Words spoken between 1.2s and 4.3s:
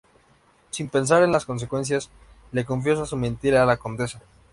en las consecuencias, le confiesa su mentira a la condesa.